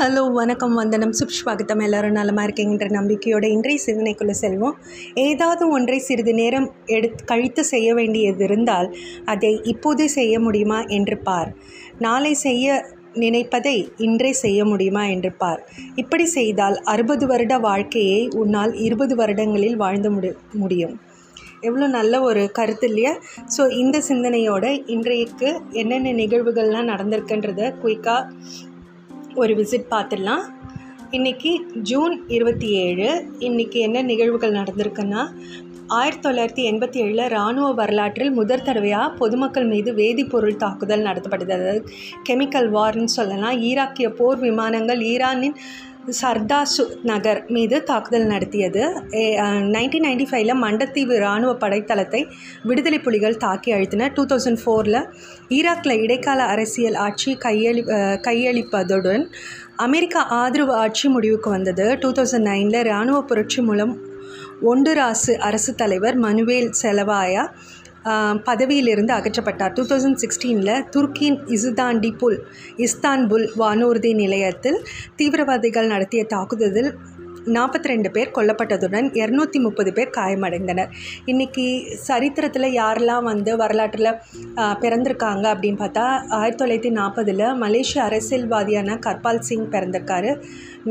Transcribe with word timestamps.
Hello 0.00 0.20
வணக்கம். 0.36 0.74
வந்தனம். 0.80 1.10
சுப்ஸ்வாகத்தம். 1.18 1.80
எல்லோரும் 1.86 2.14
நலமாக 2.18 2.44
இருக்கீங்கன்ற 2.46 2.86
நம்பிக்கையோட 2.96 3.44
இன்றைய 3.54 3.80
சிந்தனைக்குள்ளே 3.86 4.34
செல்வோம். 4.42 4.76
ஏதாவது 5.24 5.64
ஒன்றை 5.76 5.98
சிறிது 6.06 6.32
நேரம் 6.38 6.68
எடுத்து 6.96 7.24
கழித்து 7.24 7.62
செய்ய 7.72 7.88
வேண்டியது 7.98 8.44
இருந்தால் 8.46 8.88
அதை 9.32 9.50
இப்போதே 9.72 10.06
செய்ய 10.16 10.40
முடியுமா 10.46 10.78
என்று 10.98 11.18
பார். 11.26 11.50
நாளை 12.06 12.32
செய்ய 12.46 12.78
நினைப்பதை 13.24 13.76
இன்றே 14.06 14.32
செய்ய 14.44 14.64
முடியுமா 14.70 15.04
என்று 15.16 15.32
பார். 15.42 15.60
இப்படி 16.04 16.28
செய்தால் 16.38 16.78
அறுபது 16.94 17.28
வருட 17.32 17.58
வாழ்க்கையை 17.68 18.22
உன்னால் 18.44 18.74
இருபது 18.86 19.16
வருடங்களில் 19.22 19.78
வாழ்ந்து 19.84 20.12
முடி 20.16 20.32
முடியும். 20.62 20.96
எவ்வளோ 21.68 21.86
நல்ல 21.98 22.14
ஒரு 22.28 22.42
கருத்து 22.58 22.86
இல்லையா? 22.90 23.10
ஸோ 23.56 23.62
இந்த 23.82 23.96
சிந்தனையோட 24.08 24.64
இன்றைக்கு 24.94 25.48
என்னென்ன 25.80 26.12
நிகழ்வுகள்லாம் 26.22 26.90
நடந்திருக்குன்றத 26.92 27.72
குயிக்காக 27.82 28.22
ஒரு 29.40 29.52
விசிட் 29.54 29.90
பார்த்துடலாம். 29.90 30.44
இன்றைக்கி 31.16 31.52
ஜூன் 31.90 32.14
இருபத்தி 32.28 32.68
ஏழு. 32.84 33.06
இன்றைக்கி 33.38 33.78
என்ன 33.86 34.02
நிகழ்வுகள் 34.02 34.52
நடந்திருக்குன்னா 34.52 35.22
ஆயிரத்தி 35.98 36.24
தொள்ளாயிரத்தி 36.24 36.64
எண்பத்தி 36.70 36.98
ஏழில் 37.04 37.24
இராணுவ 37.24 37.68
வரலாற்றில் 37.78 38.32
முதற் 38.32 38.64
தடவையாக 38.64 39.14
பொதுமக்கள் 39.20 39.66
மீது 39.66 39.92
வேதிப்பொருள் 39.92 40.60
தாக்குதல் 40.64 41.06
நடத்தப்பட்டது. 41.06 41.56
அதாவது 41.58 41.82
கெமிக்கல் 42.28 42.68
வார்னு 42.76 43.12
சொல்லலாம். 43.18 43.56
ஈராக்கிய 43.62 44.10
போர் 44.18 44.38
விமானங்கள் 44.38 45.00
ஈரானின் 45.12 45.56
சர்தாசு 46.18 46.84
நகர் 47.10 47.40
மீது 47.54 47.76
தாக்குதல் 47.88 48.26
நடத்தியது. 48.32 48.82
நைன்டீன் 49.74 50.04
நைன்டி 50.06 50.26
ஃபைவ்ல 50.30 50.54
மண்டத்தீவு 50.64 51.14
இராணுவ 51.20 51.52
படைத்தளத்தை 51.62 52.20
விடுதலை 52.68 52.98
புலிகள் 53.06 53.40
தாக்கி 53.44 53.70
அழித்தன. 53.76 54.08
டூ 54.16 54.24
தௌசண்ட் 54.32 54.60
ஃபோரில் 54.62 55.00
ஈராக்கில் 55.58 56.02
இடைக்கால 56.04 56.46
அரசியல் 56.54 56.98
ஆட்சி 57.06 57.32
கையளி 57.46 57.82
கையளிப்பதுடன் 58.28 59.24
அமெரிக்கா 59.86 60.22
ஆதரவு 60.42 60.74
ஆட்சி 60.84 61.08
முடிவுக்கு 61.08 61.50
வந்தது. 61.56 61.86
டூ 62.04 62.10
தௌசண்ட் 62.18 62.48
நைனில் 62.52 62.80
இராணுவ 62.84 63.20
புரட்சி 63.32 63.62
மூலம் 63.68 63.94
ஒண்டுராசு 64.70 65.34
அரசு 65.48 65.72
தலைவர் 65.74 66.16
மனுவேல் 66.24 66.72
செலவாயா 66.82 67.44
பதவியிலிருந்து 68.48 69.12
அகற்றப்பட்டார். 69.18 69.72
டூ 69.72 69.84
தௌசண்ட் 69.90 70.20
சிக்ஸ்டீனில் 70.24 70.84
துருக்கியின் 70.96 71.38
இசுதாண்டிபுல் 71.56 72.38
இஸ்தான்புல் 72.86 73.46
வானூர்தி 73.62 74.12
நிலையத்தில் 74.22 74.78
தீவிரவாதிகள் 75.16 75.92
நடத்திய 75.94 76.24
தாக்குதலில் 76.34 76.92
நாற்பத்தி 77.56 77.88
ரெண்டு 77.90 78.08
பேர் 78.14 78.32
கொல்லப்பட்டதுடன் 78.36 79.06
இரநூத்தி 79.20 79.58
முப்பது 79.66 79.90
பேர் 79.96 80.10
காயமடைந்தனர். 80.16 80.90
இன்றைக்கி 81.30 81.64
சரித்திரத்தில் 82.06 82.66
யாரெல்லாம் 82.78 83.24
வந்து 83.30 83.52
வரலாற்றில் 83.56 84.10
பிறந்திருக்காங்க 84.82 85.44
அப்படின்னு 85.52 85.80
பார்த்தா 85.82 86.04
ஆயிரத்தி 86.38 86.60
தொள்ளாயிரத்தி 86.62 86.92
நாற்பதில் 86.98 87.44
மலேசிய 87.62 88.02
அரசியல்வாதியான 88.08 88.98
கர்பால் 89.06 89.42
சிங் 89.48 89.70
பிறந்திருக்காரு. 89.74 90.32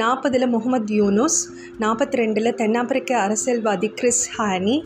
நாற்பதில் 0.02 0.54
முகமது 0.56 0.98
யூனுஸ் 1.02 1.40
நாற்பத்தி 1.84 2.22
ரெண்டில் 2.22 2.58
தென்னாப்பிரிக்க 2.64 3.20
அரசியல்வாதி 3.28 3.92
கிறிஸ் 4.02 4.26
ஹானி 4.38 4.78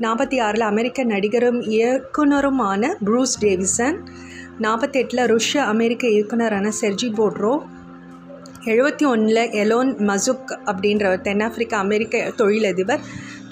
நாற்பத்தி 0.00 0.36
ஆறில் 0.40 0.64
அமெரிக்க 0.64 1.04
நடிகரும் 1.04 1.60
இயக்குனருமான 1.70 2.90
ப்ரூஸ் 3.04 3.34
டேவிசன் 3.40 3.96
நாற்பத்தெட்டில் 4.60 5.22
ருஷ்ய 5.26 5.64
அமெரிக்க 5.64 6.04
இயக்குனரான 6.08 6.68
செர்ஜி 6.80 7.08
போட்ரோ 7.10 7.52
எழுபத்தி 8.64 9.04
ஒன்றில் 9.04 9.42
எலோன் 9.54 9.90
மசுக் 10.06 10.52
அப்படின்ற 10.66 11.12
தென்னாப்பிரிக்க 11.22 11.74
அமெரிக்க 11.76 12.22
தொழிலதிபர் 12.36 13.02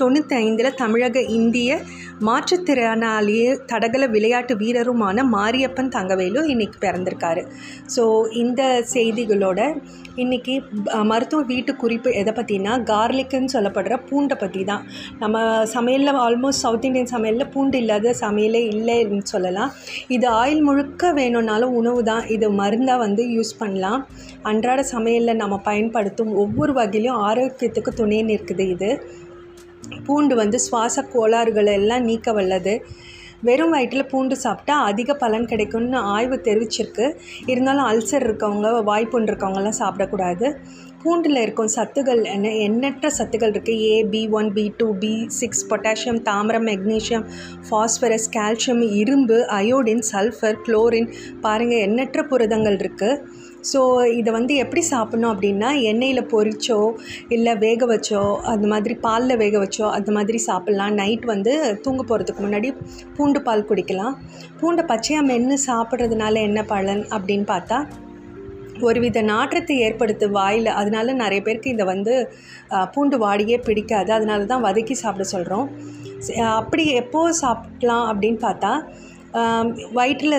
தொண்ணூற்றி 0.02 0.34
ஐந்தில் 0.44 0.78
தமிழக 0.82 1.22
இந்திய 1.38 1.78
மாற்றுத்திறனாளியே 2.26 3.48
தடகள 3.70 4.02
விளையாட்டு 4.14 4.54
வீரருமான 4.62 5.24
மாரியப்பன் 5.34 5.94
தங்கவேலு 5.96 6.40
இன்றைக்கி 6.52 6.78
பிறந்திருக்காரு. 6.84 7.42
ஸோ 7.94 8.02
இந்த 8.42 8.62
செய்திகளோட 8.94 9.60
இன்றைக்கி 10.22 10.54
மருத்துவ 11.10 11.40
வீட்டு 11.50 11.72
குறிப்பு 11.82 12.10
எதை 12.20 12.32
பற்றினா 12.36 12.72
கார்லிக்குன்னு 12.90 13.54
சொல்லப்படுற 13.54 13.94
பூண்டை 14.08 14.36
பற்றி 14.42 14.62
தான் 14.70 14.84
நம்ம 15.22 15.42
சமையலில் 15.74 16.20
ஆல்மோஸ்ட் 16.26 16.64
சவுத் 16.66 16.86
இந்தியன் 16.88 17.12
சமையலில் 17.14 17.50
பூண்டு 17.54 17.76
இல்லாத 17.82 18.14
சமையலே 18.22 18.62
இல்லைன்னு 18.74 19.26
சொல்லலாம். 19.34 19.74
இது 20.16 20.28
ஆயில் 20.40 20.64
முழுக்க 20.68 21.12
வேணும்னாலும் 21.20 21.76
உணவு 21.80 22.00
தான் 22.10 22.24
இது 22.36 22.48
மருந்தாக 22.62 23.04
வந்து 23.04 23.24
யூஸ் 23.36 23.52
பண்ணலாம். 23.60 24.00
அன்றாட 24.52 24.80
சமையலில் 24.94 25.40
நம்ம 25.42 25.60
பயன்படுத்தும் 25.68 26.32
ஒவ்வொரு 26.44 26.74
வகையிலும் 26.80 27.20
ஆரோக்கியத்துக்கு 27.28 27.92
துணைன்னு 28.00 28.34
இருக்குது 28.38 28.66
இது. 28.76 28.90
பூண்டு 30.06 30.34
வந்து 30.34 30.60
சுவாச 30.66 31.04
கோளாறுகளை 31.14 31.74
எல்லாம் 31.80 32.06
நீக்க 32.10 32.32
வல்லது. 32.32 32.74
வெறும் 33.42 33.72
வயிற்றில் 33.74 34.10
பூண்டு 34.10 34.34
சாப்பிட்டா 34.42 34.74
அதிக 34.80 35.14
பலன் 35.14 35.48
கிடைக்கும்னு 35.50 35.98
ஆய்வு 36.14 36.36
தெரிவிச்சிருக்கு. 36.46 37.06
இருந்தாலும் 37.46 37.88
அல்சர் 37.90 38.26
இருக்கவங்க 38.28 38.68
வாய்ப்புண் 38.82 39.28
இருக்கவங்கலாம் 39.30 39.80
சாப்பிடக்கூடாது. 39.82 40.48
பூண்டில் 41.02 41.40
இருக்கும் 41.42 41.72
சத்துக்கள் 41.74 42.22
என்ன 42.34 42.52
எண்ணற்ற 42.66 43.10
சத்துக்கள் 43.18 43.52
இருக்குது 43.54 43.82
A 43.90 43.96
B 44.12 44.22
one 44.38 44.48
B 44.52 44.64
two 44.78 44.88
B 45.02 45.12
six 45.38 45.62
potassium 45.70 46.20
தாமிரம் 46.22 46.66
மெக்னீஷியம் 46.70 47.26
ஃபாஸ்பரஸ் 47.68 48.28
கால்சியம் 48.36 48.82
இரும்பு 49.00 49.38
அயோடின் 49.58 50.02
சல்ஃபர் 50.12 50.58
குளோரின் 50.66 51.08
பாருங்கள் 51.40 51.78
எண்ணற்ற 51.78 52.22
புரதங்கள் 52.22 52.78
இருக்குது 52.78 53.20
ஸோ 53.70 53.80
இதை 54.18 54.30
வந்து 54.38 54.54
எப்படி 54.62 54.82
சாப்பிட்ணும் 54.92 55.32
அப்படின்னா 55.34 55.70
எண்ணெயில் 55.90 56.28
பொரிச்சோ 56.32 56.78
இல்லை 57.36 57.52
வேக 57.64 57.86
வச்சோ 57.92 58.22
அந்த 58.52 58.66
மாதிரி 58.72 58.94
பாலில் 59.06 59.40
வேக 59.42 59.54
வச்சோ 59.64 59.86
அந்த 59.98 60.10
மாதிரி 60.16 60.40
சாப்பிட்லாம். 60.48 60.96
நைட் 61.02 61.24
வந்து 61.34 61.54
தூங்க 61.84 62.02
போகிறதுக்கு 62.10 62.44
முன்னாடி 62.46 62.70
பூண்டு 63.18 63.40
பால் 63.46 63.68
குடிக்கலாம். 63.70 64.16
பூண்டை 64.60 64.84
பச்சையாக 64.92 65.28
மென்று 65.30 65.58
சாப்பிட்றதுனால 65.68 66.42
என்ன 66.48 66.62
பலன் 66.74 67.04
அப்படின்னு 67.16 67.48
பார்த்தா 67.54 67.78
ஒருவித 68.88 69.18
நாற்றத்தை 69.32 69.74
ஏற்படுத்து 69.84 70.26
வாயில் 70.38 70.70
அதனால 70.80 71.12
நிறைய 71.20 71.40
பேருக்கு 71.44 71.74
இதை 71.74 71.84
வந்து 71.92 72.14
பூண்டு 72.94 73.16
வாடியே 73.22 73.56
பிடிக்காது. 73.68 74.10
அதனால 74.16 74.46
தான் 74.52 74.64
வதக்கி 74.66 74.94
சாப்பிட 75.02 75.26
சொல்கிறோம் 75.34 75.68
அப்படி 76.60 76.84
எப்போது 77.02 77.38
சாப்பிட்லாம் 77.44 78.06
அப்படின்னு 78.10 78.40
பார்த்தா 78.46 78.72
வயிற்றில் 79.98 80.36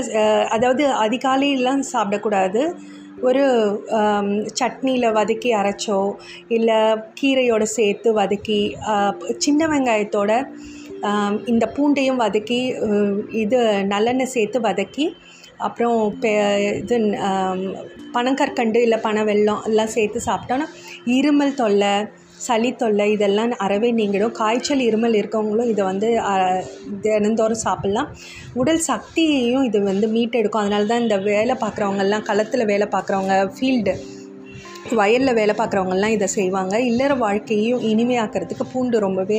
அதாவது 0.55 0.83
அதிகாலையெல்லாம் 1.05 1.83
சாப்பிடக்கூடாது. 1.93 2.61
ஒரு 3.23 3.43
சட்னியில் 4.53 5.07
வதக்கி 5.11 5.49
அரைச்சோ 5.53 5.99
இல்லை 6.47 6.79
கீரையோடு 7.13 7.67
சேர்த்து 7.69 8.09
வதக்கி 8.13 8.59
சின்ன 9.37 9.67
வெங்காயத்தோட 9.67 10.31
இந்த 11.45 11.65
பூண்டையும் 11.77 12.21
வதக்கி 12.21 12.61
இது 13.37 13.59
நல்லெண்ணெய் 13.87 14.33
சேர்த்து 14.35 14.59
வதக்கி 14.59 15.07
அப்புறம் 15.59 15.99
பெ 16.19 16.31
இது 16.77 16.95
பனங்கற்கண்டு 18.13 18.79
இல்லை 18.81 18.97
பனை 18.97 19.21
வெல்லம் 19.23 19.61
எல்லாம் 19.63 19.93
சேர்த்து 19.95 20.19
சாப்பிட்டோன்னா 20.27 20.67
இருமல் 21.11 21.57
தொல்லை 21.57 21.93
சளி 22.45 22.69
தொல்லை 22.81 23.05
இதெல்லாம் 23.15 23.53
அறவே 23.65 23.89
நீங்கிடும். 23.99 24.35
காய்ச்சல் 24.41 24.83
இருமல் 24.89 25.17
இருக்கவங்களும் 25.21 25.71
இதை 25.73 25.83
வந்து 25.91 26.09
தினந்தோறும் 27.05 27.63
சாப்பிட்லாம். 27.65 28.11
உடல் 28.61 28.83
சக்தியையும் 28.91 29.65
இது 29.69 29.81
வந்து 29.91 30.09
மீட்டெடுக்கும். 30.15 30.63
அதனால 30.65 30.89
தான் 30.91 31.03
இந்த 31.05 31.17
வேலை 31.31 31.55
பார்க்குறவங்கெல்லாம் 31.63 32.27
களத்தில் 32.29 32.69
வேலை 32.73 32.87
பார்க்குறவங்க 32.95 33.35
ஃபீல்டு 33.57 33.95
வயலில் 34.99 35.37
வேலை 35.37 35.53
பார்க்குறவங்கெல்லாம் 35.57 36.13
இதை 36.15 36.27
செய்வாங்க. 36.35 36.75
இல்லற 36.89 37.13
வாழ்க்கையும் 37.23 37.81
இனிமையாக்கிறதுக்கு 37.91 38.65
பூண்டு 38.73 38.97
ரொம்பவே 39.05 39.37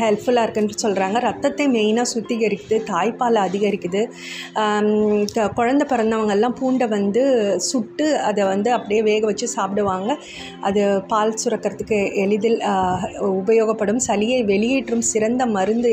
ஹெல்ப்ஃபுல்லாக 0.00 0.44
இருக்குன்னு 0.46 0.82
சொல்கிறாங்க 0.82 1.18
ரத்தத்தை 1.26 1.66
மெயினாக 1.76 2.12
சுத்திகரிக்குது 2.14 2.78
தாய்ப்பால் 2.90 3.38
அதிகரிக்குது. 3.46 4.02
குழந்த 5.58 5.84
பிறந்தவங்கெல்லாம் 5.92 6.56
பூண்டை 6.60 6.88
வந்து 6.96 7.22
சுட்டு 7.70 8.08
அதை 8.28 8.44
வந்து 8.52 8.70
அப்படியே 8.76 9.00
வேக 9.10 9.22
வச்சு 9.30 9.48
சாப்பிடுவாங்க. 9.56 10.10
அது 10.68 10.82
பால் 11.12 11.38
சுரக்கிறதுக்கு 11.44 12.00
எளிதில் 12.24 12.58
உபயோகப்படும். 13.40 14.02
சளியை 14.08 14.40
வெளியேற்றும் 14.52 15.06
சிறந்த 15.12 15.42
மருந்து 15.56 15.92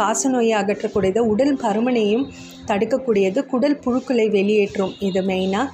காசநோயை 0.00 0.54
அகற்றக்கூடியது. 0.62 1.20
உடல் 1.34 1.56
பருமனையும் 1.64 2.26
தடுக்கக்கூடியது. 2.70 3.40
குடல் 3.52 3.80
புழுக்களை 3.84 4.26
வெளியேற்றும். 4.38 4.92
இது 5.08 5.22
மெயினாக 5.30 5.68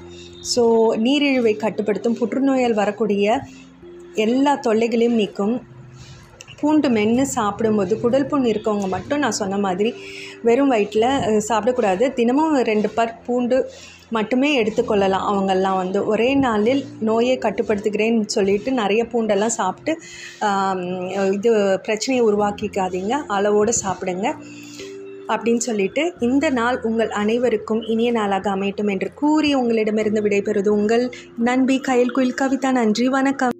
ஸோ 0.52 0.62
நீரிழிவை 1.04 1.54
கட்டுப்படுத்தும் 1.64 2.18
புற்றுநோயால் 2.20 2.80
வரக்கூடிய 2.82 3.26
எல்லா 4.26 4.52
தொல்லைகளையும் 4.66 5.20
நீக்கும். 5.22 5.56
பூண்டு 6.60 6.88
மென்று 6.94 7.24
சாப்பிடும்போது 7.34 7.94
குடல் 8.02 8.30
புண் 8.30 8.48
இருக்கவங்க 8.52 8.86
மட்டும் 8.94 9.22
நான் 9.24 9.38
சொன்ன 9.40 9.58
மாதிரி 9.66 9.90
வெறும் 10.46 10.72
வயிற்றில் 10.72 11.10
சாப்பிடக்கூடாது. 11.48 12.04
தினமும் 12.18 12.56
ரெண்டு 12.70 12.88
பர் 12.96 13.14
பூண்டு 13.26 13.58
மட்டுமே 14.16 14.50
எடுத்துக்கொள்ளலாம். 14.60 15.26
அவங்கெல்லாம் 15.30 15.78
வந்து 15.82 15.98
ஒரே 16.12 16.28
நாளில் 16.46 16.82
நோயை 17.08 17.36
கட்டுப்படுத்துகிறேன்னு 17.44 18.26
சொல்லிட்டு 18.36 18.70
நிறைய 18.80 19.02
பூண்டெல்லாம் 19.12 19.56
சாப்பிட்டு 19.60 19.94
இது 21.36 21.50
பிரச்சனையை 21.86 22.22
உருவாக்கிக்காதீங்க. 22.28 23.14
அளவோடு 23.36 23.74
சாப்பிடுங்க. 23.84 24.28
அப்படின்னு 25.28 25.56
சொல்லிட்டு 25.56 26.14
இந்த 26.18 26.50
நாள் 26.50 26.80
உங்கள் 26.80 27.08
அனைவருக்கும் 27.08 27.82
இனிய 27.82 28.12
நாளாக 28.12 28.50
அமையட்டும் 28.56 28.90
என்று 28.90 29.10
கூறி 29.14 29.54
உங்களிடமிருந்து 29.54 30.20
விடைபெறுவது 30.20 30.68
உங்கள் 30.68 31.06
நண்பி 31.36 31.80
கயல் 31.88 32.12
குயில் 32.12 32.38
கவிதா 32.40 32.72
நன்றி 32.72 33.08
வணக்கம். 33.08 33.57